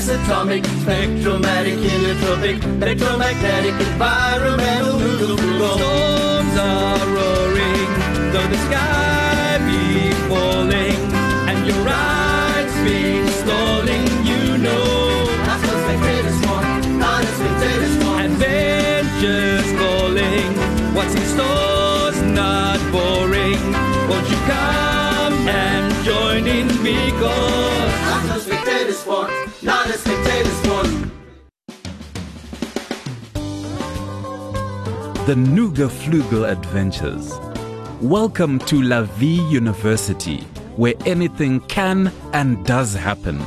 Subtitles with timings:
[0.00, 4.98] Asatomic, spectromatic, heliotropic, electromagnetic, environmental.
[5.76, 7.90] Storms are roaring,
[8.32, 10.96] though the sky be falling,
[11.50, 15.28] and your eyes be stalling, you know.
[18.24, 20.50] Adventures calling,
[20.94, 23.60] what's in store's not boring.
[24.08, 28.59] Won't you come and join in because
[35.26, 37.32] The Nooga Floogal Adventures.
[38.02, 40.40] Welcome to La Vie University,
[40.76, 43.40] where anything can and does happen.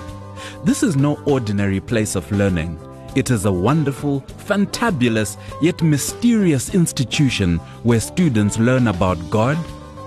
[0.64, 2.80] This is no ordinary place of learning.
[3.16, 9.58] It is a wonderful, fantabulous, yet mysterious institution where students learn about God,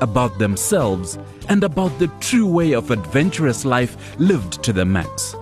[0.01, 1.19] about themselves,
[1.49, 5.35] and about the true way of adventurous life lived to the max.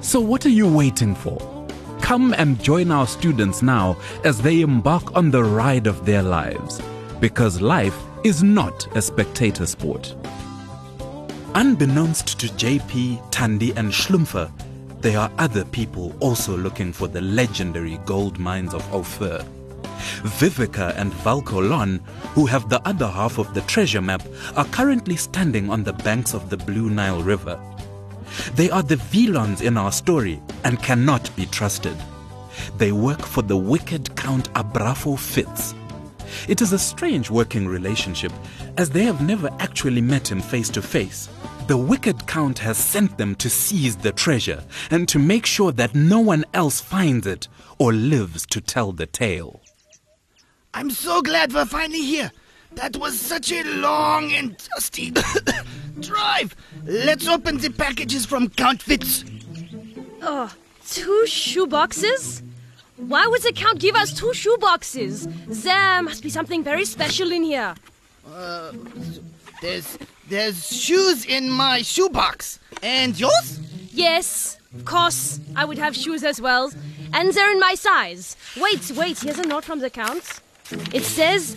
[0.00, 1.38] So, what are you waiting for?
[2.00, 6.80] Come and join our students now as they embark on the ride of their lives.
[7.20, 10.14] Because life is not a spectator sport.
[11.54, 14.50] Unbeknownst to JP, Tandy, and Schlumpfer,
[15.00, 19.44] there are other people also looking for the legendary gold mines of Ophir.
[20.22, 22.00] Vivica and Valkolon,
[22.34, 24.22] who have the other half of the treasure map,
[24.56, 27.60] are currently standing on the banks of the Blue Nile River.
[28.54, 31.96] They are the Vilons in our story and cannot be trusted.
[32.78, 35.74] They work for the wicked Count Abrafo Fitz.
[36.48, 38.32] It is a strange working relationship,
[38.76, 41.28] as they have never actually met him face to face.
[41.66, 45.94] The wicked Count has sent them to seize the treasure and to make sure that
[45.94, 47.48] no one else finds it
[47.78, 49.63] or lives to tell the tale.
[50.74, 52.32] I'm so glad we're finally here.
[52.72, 55.12] That was such a long and dusty
[56.00, 56.56] drive.
[56.84, 59.24] Let's open the packages from Count Fitz.
[60.20, 60.52] Oh,
[60.88, 62.42] two shoe boxes?
[62.96, 65.28] Why would the count give us two shoe boxes?
[65.46, 67.74] There must be something very special in here.
[68.28, 68.72] Uh,
[69.60, 69.98] There's
[70.28, 72.58] there's shoes in my shoebox.
[72.82, 73.60] And yours?
[73.92, 76.72] Yes, of course, I would have shoes as well.
[77.12, 78.36] And they're in my size.
[78.56, 80.40] Wait, wait, here's a note from the count.
[80.92, 81.56] It says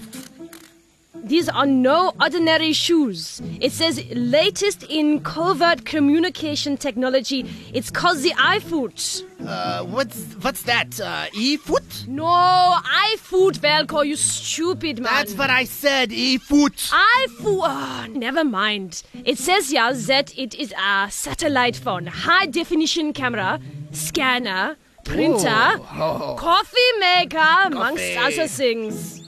[1.23, 3.41] these are no ordinary shoes.
[3.59, 7.45] It says latest in covert communication technology.
[7.73, 9.23] It's called the iFoot.
[9.45, 10.99] Uh, what's what's that?
[10.99, 12.05] Uh, e-foot?
[12.07, 15.13] No, iFoot, Velko, you stupid man.
[15.13, 16.11] That's what I said.
[16.11, 16.75] E-foot.
[16.75, 17.59] iPhone.
[17.63, 19.03] Oh, never mind.
[19.25, 23.59] It says yeah that it is a satellite phone, high definition camera,
[23.91, 26.35] scanner, printer, Oh.
[26.37, 28.17] coffee maker, amongst Coffee.
[28.17, 29.27] other things.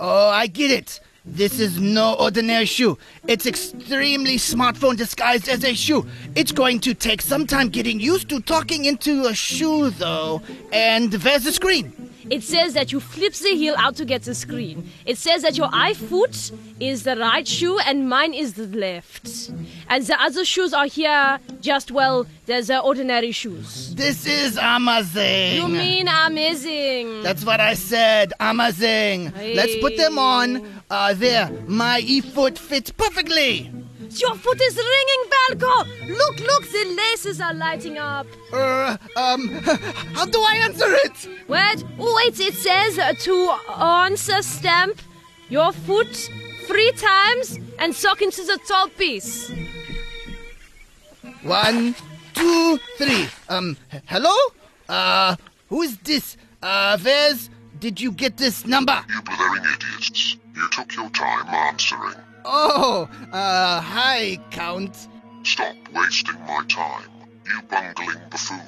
[0.00, 1.00] Oh, I get it.
[1.24, 2.96] This is no ordinary shoe.
[3.26, 6.06] It's extremely smartphone disguised as a shoe.
[6.34, 10.40] It's going to take some time getting used to talking into a shoe, though.
[10.72, 11.92] And there's the screen.
[12.30, 14.90] It says that you flip the heel out to get the screen.
[15.06, 19.50] It says that your iFoot is the right shoe and mine is the left.
[19.88, 23.94] And the other shoes are here, just well, they're the ordinary shoes.
[23.94, 25.56] This is amazing.
[25.56, 27.22] You mean amazing?
[27.22, 28.32] That's what I said.
[28.40, 29.32] Amazing.
[29.54, 30.66] Let's put them on.
[30.90, 31.50] Uh, there.
[31.66, 33.70] My e-foot fits perfectly.
[34.16, 36.08] Your foot is ringing, Valko!
[36.08, 38.26] Look, look, the laces are lighting up.
[38.52, 39.48] Uh, um,
[40.14, 41.28] how do I answer it?
[41.46, 45.00] Wait, oh, wait, it says uh, to answer stamp
[45.50, 46.30] your foot
[46.66, 49.52] three times and sock into the top piece.
[51.42, 51.94] One,
[52.34, 53.28] two, three.
[53.48, 53.76] Um,
[54.06, 54.34] hello?
[54.88, 55.36] Uh,
[55.68, 56.36] who is this?
[56.62, 58.98] Uh, Vez, did you get this number?
[59.08, 60.36] You blithering idiots.
[60.54, 62.27] You took your time answering.
[62.44, 65.08] Oh, uh, hi, Count.
[65.42, 67.08] Stop wasting my time,
[67.46, 68.60] you bungling buffoon.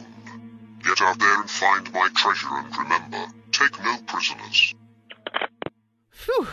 [0.82, 4.74] Get out there and find my treasure and remember, take no prisoners.
[6.10, 6.46] Phew.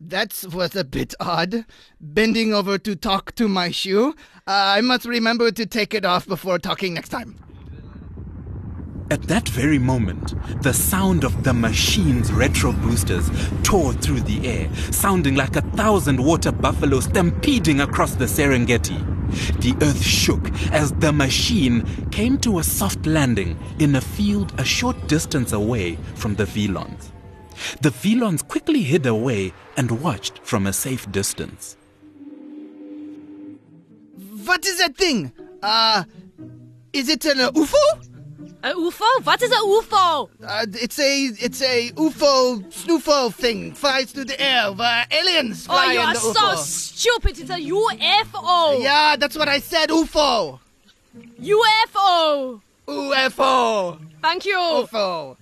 [0.00, 1.64] That was a bit odd.
[2.00, 4.14] Bending over to talk to my shoe.
[4.46, 7.36] Uh, I must remember to take it off before talking next time.
[9.10, 13.30] At that very moment, the sound of the machine's retro boosters
[13.62, 18.98] tore through the air, sounding like a thousand water buffalo stampeding across the Serengeti.
[19.60, 24.64] The earth shook as the machine came to a soft landing in a field a
[24.64, 27.10] short distance away from the Vilons.
[27.80, 31.78] The Vilons quickly hid away and watched from a safe distance.
[34.44, 35.32] What is that thing?
[35.62, 36.04] Uh,
[36.92, 38.07] is it an UFO?
[38.60, 39.24] A UFO?
[39.24, 40.28] What is a UFO?
[40.44, 43.72] Uh, it's a it's a UFO snoofo thing.
[43.72, 44.72] Flies through the air.
[44.76, 46.56] Uh, aliens Oh, fly you in are the so UFO.
[46.56, 47.38] stupid.
[47.38, 48.82] It's a UFO.
[48.82, 49.90] Yeah, that's what I said.
[49.90, 50.58] UFO.
[51.40, 52.60] UFO.
[52.88, 53.98] UFO.
[54.22, 54.56] Thank you.
[54.56, 55.36] UFO.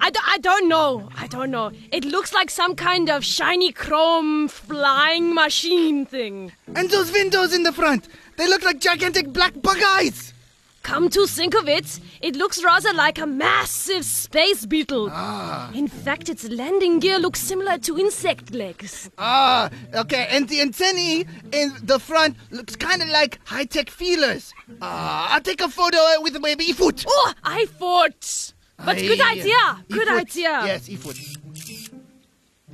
[0.00, 1.08] I, d- I don't know.
[1.16, 1.70] I don't know.
[1.92, 6.52] It looks like some kind of shiny chrome flying machine thing.
[6.74, 10.31] And those windows in the front, they look like gigantic black bug eyes.
[10.82, 15.08] Come to think of it, it looks rather like a massive space beetle.
[15.12, 15.70] Ah.
[15.72, 19.08] In fact, its landing gear looks similar to insect legs.
[19.16, 20.26] Ah, okay.
[20.30, 24.52] And the antennae in the front looks kind of like high-tech feelers.
[24.80, 27.04] Ah, I'll take a photo with my e-foot.
[27.08, 28.52] Oh, I thought.
[28.84, 29.84] But good idea.
[29.88, 30.62] Good idea.
[30.66, 31.16] Yes, e-foot.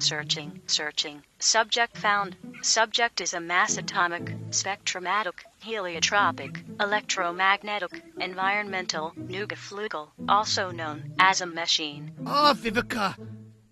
[0.00, 1.22] Searching, searching.
[1.40, 2.36] Subject found.
[2.62, 5.34] Subject is a mass atomic, spectromatic,
[5.64, 12.12] heliotropic, electromagnetic, environmental, nugaflugal, also known as a machine.
[12.24, 13.16] Oh, Vivica,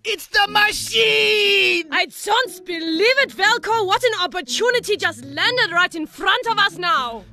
[0.05, 1.87] it's the machine.
[1.93, 3.87] I don't believe it, Velko.
[3.87, 7.25] What an opportunity just landed right in front of us now.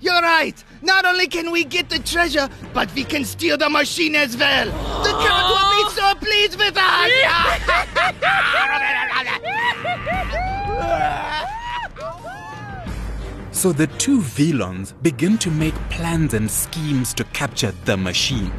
[0.00, 0.62] You're right.
[0.80, 4.66] Not only can we get the treasure, but we can steal the machine as well.
[5.02, 5.92] The count will be oh.
[5.94, 7.10] so pleased with us.
[13.52, 18.50] So the two Velons begin to make plans and schemes to capture the machine.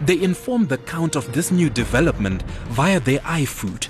[0.00, 3.88] They inform the Count of this new development via their iFoot.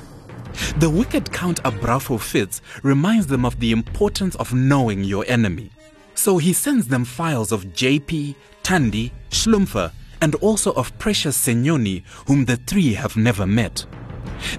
[0.79, 5.71] The wicked Count Abrafo Fitz reminds them of the importance of knowing your enemy.
[6.15, 12.45] So he sends them files of JP, Tandy, Schlumpfer, and also of Precious Senyoni, whom
[12.45, 13.87] the three have never met.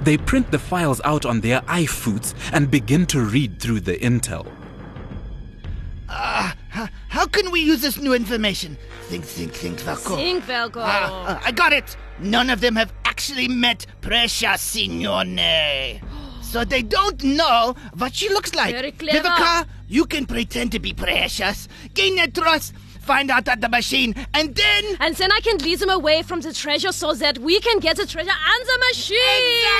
[0.01, 4.51] They print the files out on their iFoots and begin to read through the intel.
[6.75, 8.77] How, how can we use this new information?
[9.03, 10.17] Think, think, think, Valko.
[10.17, 10.81] Think, Velko.
[10.83, 11.95] Ah, ah, I got it.
[12.19, 16.01] None of them have actually met Precious Signore.
[16.41, 18.75] So they don't know what she looks like.
[18.75, 19.25] Very clever.
[19.25, 22.73] Vivica, you can pretend to be Precious, gain their trust,
[23.05, 24.83] find out at the machine, and then...
[24.99, 27.97] and then I can lead them away from the treasure so that we can get
[27.97, 29.17] the treasure and the machine.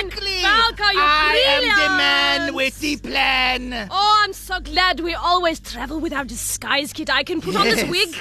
[0.06, 0.42] Exactly!
[0.42, 3.88] Velko, you're I am the man with the plan.
[3.90, 7.10] Oh, I'm so glad we always travel with our disguise kit.
[7.10, 8.16] I can put on this wig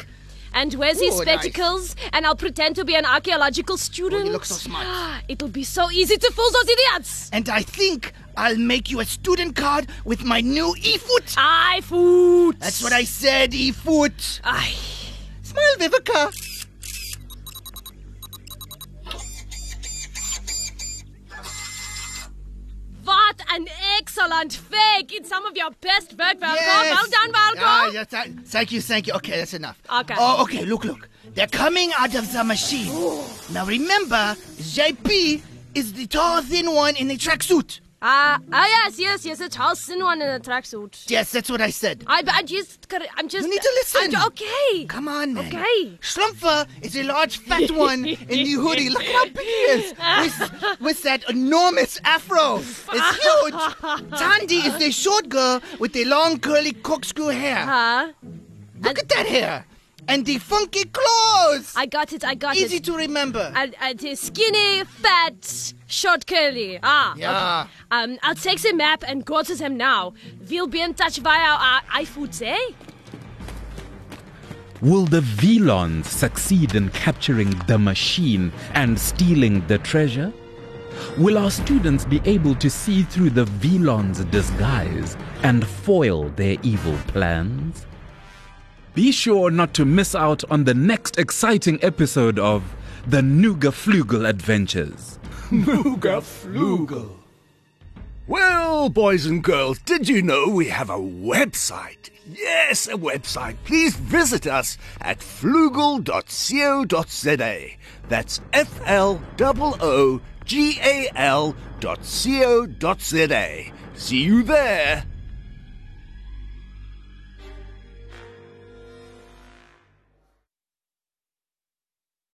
[0.54, 1.40] and wear these Ooh, nice.
[1.40, 4.24] spectacles, and I'll pretend to be an archaeological student.
[4.26, 4.86] you look so smart.
[5.28, 7.30] It'll be so easy to fool those idiots.
[7.32, 11.34] And I think I'll make you a student card with my new e-foot.
[11.38, 12.56] I food.
[12.60, 14.40] That's what I said, e-foot.
[14.44, 14.74] Aye.
[15.42, 16.32] Smile, Vivica.
[23.04, 23.66] What an
[23.98, 25.12] excellent fake!
[25.12, 26.54] It's some of your best work, Valko.
[26.54, 26.94] Yes.
[26.94, 27.62] Well done, Valko.
[27.62, 29.12] Ah, yes, I- thank you, thank you.
[29.14, 29.78] Okay, that's enough.
[30.00, 30.14] Okay.
[30.16, 31.08] Oh, okay, look, look.
[31.34, 32.88] They're coming out of the machine.
[33.52, 35.42] Now remember, JP
[35.74, 37.80] is the tall, thin one in the tracksuit.
[38.06, 39.40] Ah, ah, yes, yes, yes.
[39.40, 39.56] It's
[39.86, 41.10] thin one in a tracksuit.
[41.10, 42.04] Yes, that's what I said.
[42.06, 42.86] I, I just,
[43.16, 43.46] I'm just.
[43.46, 44.14] You need to listen.
[44.14, 44.84] I'm, okay.
[44.84, 45.46] Come on, man.
[45.46, 45.96] Okay.
[46.02, 48.90] Schlumpfer is a large, fat one in the hoodie.
[48.90, 49.94] Look at how big he is.
[50.20, 52.58] With, with that enormous afro.
[52.58, 54.10] It's huge.
[54.18, 57.64] Tandy is the short girl with the long, curly corkscrew hair.
[57.64, 58.12] Huh?
[58.82, 59.64] Look at that hair.
[60.06, 61.72] And the funky clothes.
[61.76, 62.24] I got it.
[62.24, 62.66] I got Easy it.
[62.66, 63.52] Easy to remember.
[63.54, 66.78] And, and the skinny, fat, short curly.
[66.82, 67.14] Ah.
[67.16, 67.62] Yeah.
[67.62, 67.70] Okay.
[67.90, 70.14] Um, I'll take the map and go to them now.
[70.48, 72.72] We'll be in touch via our iFoots, eh?
[74.80, 80.32] Will the Velons succeed in capturing the machine and stealing the treasure?
[81.16, 86.96] Will our students be able to see through the Velons' disguise and foil their evil
[87.06, 87.86] plans?
[88.94, 92.62] Be sure not to miss out on the next exciting episode of
[93.08, 95.18] The Nooga Floogal Adventures.
[98.28, 102.10] Well, boys and girls, did you know we have a website?
[102.26, 103.56] Yes, a website.
[103.64, 106.06] Please visit us at flugel.co.za.
[108.08, 112.04] That's F L O O G A L dot.
[113.94, 115.04] See you there.